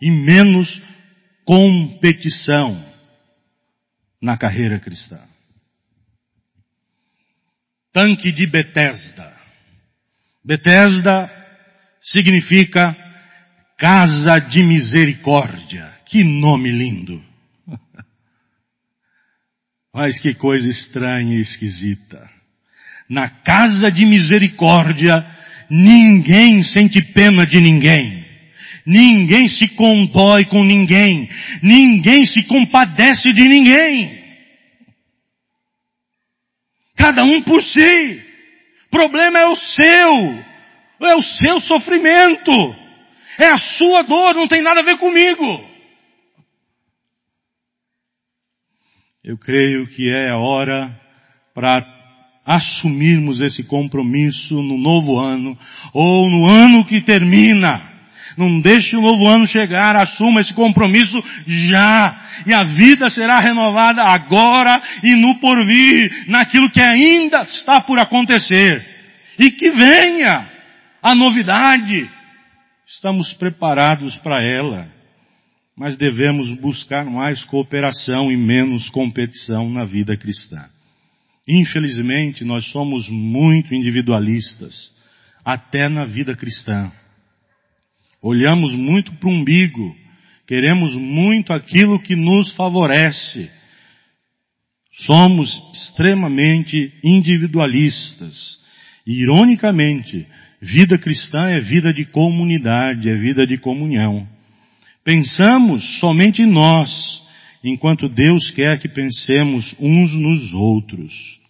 [0.00, 0.80] e menos
[1.44, 2.80] competição
[4.22, 5.18] na carreira cristã.
[7.92, 9.36] Tanque de Betesda.
[10.44, 11.28] Betesda
[12.00, 12.96] significa
[13.76, 15.92] casa de misericórdia.
[16.06, 17.20] Que nome lindo.
[19.92, 22.30] Mas que coisa estranha e esquisita.
[23.08, 25.41] Na casa de misericórdia,
[25.72, 28.22] ninguém sente pena de ninguém.
[28.84, 31.30] Ninguém se condói com ninguém.
[31.62, 34.22] Ninguém se compadece de ninguém.
[36.96, 38.22] Cada um por si
[38.92, 40.44] problema é o seu.
[41.00, 42.52] É o seu sofrimento.
[43.40, 45.72] É a sua dor, não tem nada a ver comigo.
[49.24, 51.00] Eu creio que é a hora
[51.54, 51.80] para
[52.44, 55.56] assumirmos esse compromisso no novo ano
[55.92, 57.92] ou no ano que termina.
[58.36, 61.16] Não deixe o novo ano chegar, assuma esse compromisso
[61.46, 62.20] já.
[62.46, 68.86] E a vida será renovada agora e no porvir, naquilo que ainda está por acontecer.
[69.38, 70.50] E que venha
[71.02, 72.10] a novidade.
[72.86, 74.88] Estamos preparados para ela.
[75.76, 80.64] Mas devemos buscar mais cooperação e menos competição na vida cristã.
[81.54, 84.90] Infelizmente, nós somos muito individualistas,
[85.44, 86.90] até na vida cristã.
[88.22, 89.94] Olhamos muito para o umbigo,
[90.46, 93.50] queremos muito aquilo que nos favorece.
[94.92, 98.58] Somos extremamente individualistas.
[99.06, 100.26] E, ironicamente,
[100.58, 104.26] vida cristã é vida de comunidade, é vida de comunhão.
[105.04, 107.22] Pensamos somente em nós,
[107.62, 111.41] enquanto Deus quer que pensemos uns nos outros.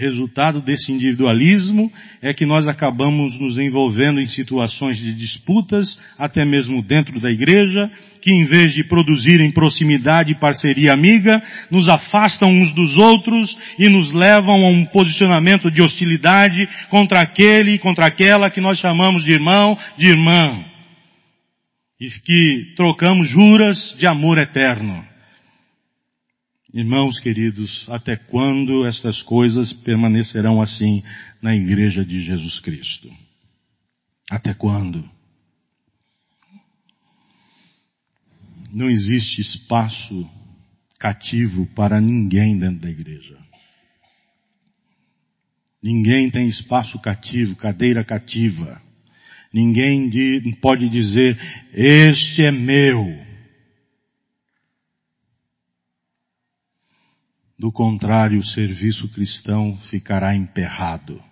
[0.00, 1.92] Resultado desse individualismo
[2.22, 7.90] é que nós acabamos nos envolvendo em situações de disputas, até mesmo dentro da igreja,
[8.22, 13.90] que em vez de produzirem proximidade e parceria amiga, nos afastam uns dos outros e
[13.90, 19.22] nos levam a um posicionamento de hostilidade contra aquele e contra aquela que nós chamamos
[19.22, 20.64] de irmão, de irmã.
[22.00, 25.09] E que trocamos juras de amor eterno.
[26.72, 31.02] Irmãos queridos, até quando estas coisas permanecerão assim
[31.42, 33.10] na igreja de Jesus Cristo?
[34.30, 35.08] Até quando?
[38.72, 40.30] Não existe espaço
[40.96, 43.36] cativo para ninguém dentro da igreja.
[45.82, 48.80] Ninguém tem espaço cativo, cadeira cativa.
[49.52, 50.08] Ninguém
[50.60, 51.36] pode dizer,
[51.74, 53.29] este é meu.
[57.60, 61.22] Do contrário, o serviço cristão ficará emperrado.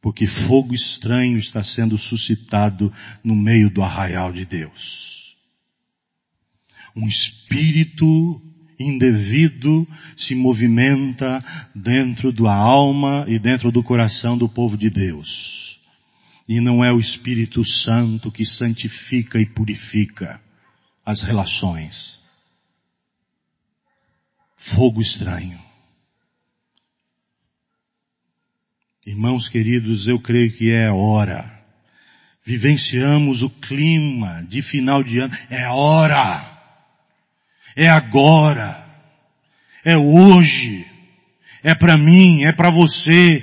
[0.00, 2.90] Porque fogo estranho está sendo suscitado
[3.22, 5.36] no meio do arraial de Deus.
[6.96, 8.40] Um espírito
[8.80, 11.44] indevido se movimenta
[11.74, 15.78] dentro da alma e dentro do coração do povo de Deus.
[16.48, 20.40] E não é o Espírito Santo que santifica e purifica
[21.04, 22.21] as relações
[24.70, 25.58] fogo estranho.
[29.04, 31.50] Irmãos queridos, eu creio que é hora.
[32.44, 35.36] Vivenciamos o clima de final de ano.
[35.50, 36.52] É hora.
[37.76, 38.84] É agora.
[39.84, 40.86] É hoje.
[41.64, 43.42] É para mim, é para você.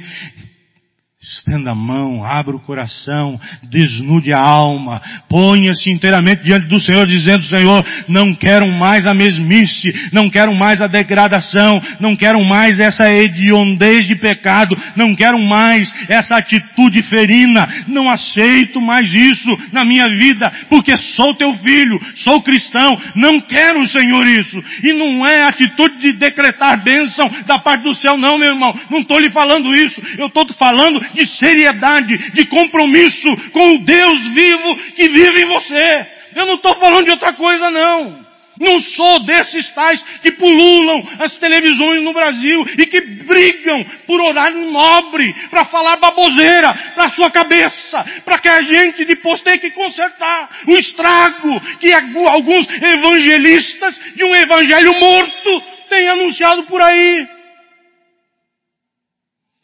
[1.30, 5.00] Estenda a mão, abra o coração, desnude a alma,
[5.30, 10.82] ponha-se inteiramente diante do Senhor, dizendo, Senhor, não quero mais a mesmice, não quero mais
[10.82, 17.86] a degradação, não quero mais essa hediondez de pecado, não quero mais essa atitude ferina,
[17.88, 23.88] não aceito mais isso na minha vida, porque sou teu filho, sou cristão, não quero,
[23.88, 24.64] Senhor, isso.
[24.84, 29.02] E não é atitude de decretar bênção da parte do céu, não, meu irmão, não
[29.02, 34.76] estou lhe falando isso, eu estou falando de seriedade, de compromisso com o Deus vivo
[34.96, 36.08] que vive em você.
[36.36, 38.30] Eu não estou falando de outra coisa não.
[38.60, 44.70] Não sou desses tais que pululam as televisões no Brasil e que brigam por horário
[44.70, 50.50] nobre para falar baboseira para sua cabeça, para que a gente depois tenha que consertar
[50.68, 57.39] o estrago que alguns evangelistas de um evangelho morto têm anunciado por aí.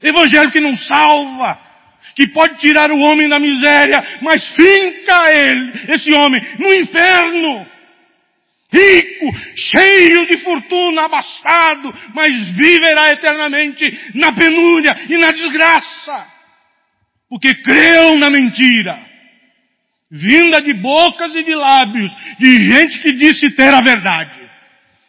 [0.09, 1.59] Evangelho que não salva,
[2.15, 7.67] que pode tirar o homem da miséria, mas finca ele, esse homem, no inferno.
[8.71, 16.27] Rico, cheio de fortuna, abastado, mas viverá eternamente na penúria e na desgraça.
[17.29, 18.99] Porque creu na mentira.
[20.11, 24.39] Vinda de bocas e de lábios, de gente que disse ter a verdade.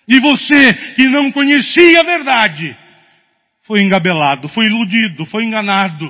[0.09, 2.76] E você que não conhecia a verdade,
[3.66, 6.06] foi engabelado, foi iludido, foi enganado.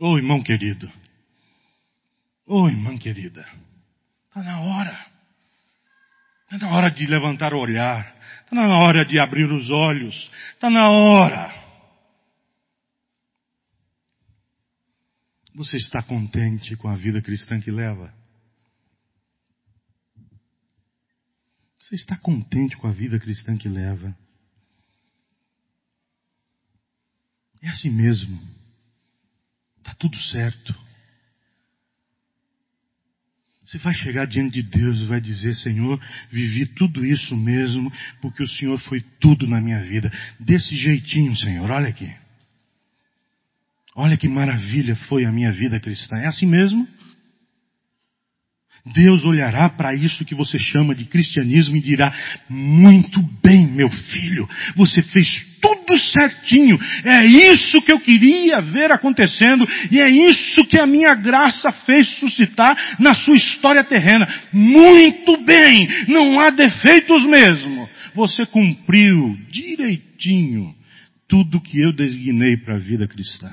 [0.00, 0.90] Ô oh, irmão querido,
[2.46, 3.46] ô oh, irmã querida,
[4.28, 5.10] está na hora.
[6.50, 8.16] Está na hora de levantar o olhar.
[8.40, 10.28] Está na hora de abrir os olhos.
[10.54, 11.54] Está na hora.
[15.54, 18.12] Você está contente com a vida cristã que leva?
[21.78, 24.16] Você está contente com a vida cristã que leva?
[27.62, 28.40] É assim mesmo.
[29.78, 30.74] Está tudo certo.
[33.64, 36.00] Você vai chegar diante de Deus e vai dizer, Senhor,
[36.30, 40.10] vivi tudo isso mesmo, porque o Senhor foi tudo na minha vida.
[40.40, 42.12] Desse jeitinho, Senhor, olha aqui.
[43.94, 46.16] Olha que maravilha foi a minha vida cristã.
[46.16, 46.88] É assim mesmo?
[48.92, 52.12] Deus olhará para isso que você chama de cristianismo e dirá:
[52.48, 56.78] Muito bem, meu filho, você fez tudo certinho.
[57.04, 62.08] É isso que eu queria ver acontecendo e é isso que a minha graça fez
[62.18, 64.26] suscitar na sua história terrena.
[64.52, 67.88] Muito bem, não há defeitos mesmo.
[68.14, 70.74] Você cumpriu direitinho
[71.28, 73.50] tudo que eu designei para a vida cristã.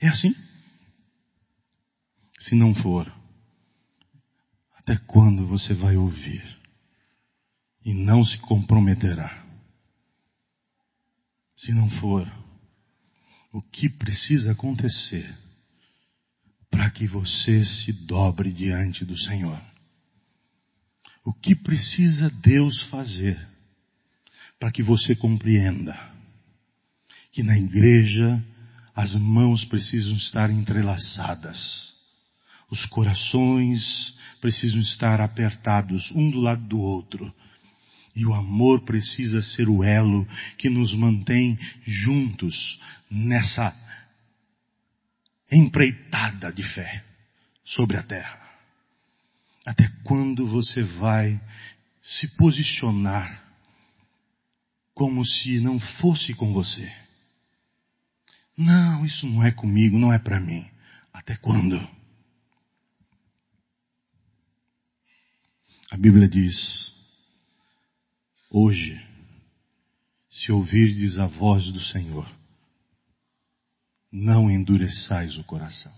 [0.00, 0.34] É assim?
[2.40, 3.10] Se não for,
[4.86, 6.44] até quando você vai ouvir
[7.84, 9.44] e não se comprometerá?
[11.56, 12.32] Se não for,
[13.52, 15.28] o que precisa acontecer
[16.70, 19.60] para que você se dobre diante do Senhor?
[21.24, 23.36] O que precisa Deus fazer
[24.56, 25.98] para que você compreenda
[27.32, 28.40] que na igreja
[28.94, 31.92] as mãos precisam estar entrelaçadas,
[32.70, 34.15] os corações
[34.46, 37.34] precisam estar apertados um do lado do outro.
[38.14, 40.24] E o amor precisa ser o elo
[40.56, 42.80] que nos mantém juntos
[43.10, 43.74] nessa
[45.50, 47.04] empreitada de fé
[47.64, 48.40] sobre a terra.
[49.64, 51.40] Até quando você vai
[52.00, 53.42] se posicionar
[54.94, 56.88] como se não fosse com você?
[58.56, 60.64] Não, isso não é comigo, não é para mim.
[61.12, 61.95] Até quando?
[65.90, 66.92] A Bíblia diz:
[68.50, 69.00] Hoje,
[70.28, 72.28] se ouvirdes a voz do Senhor,
[74.10, 75.92] não endureçais o coração.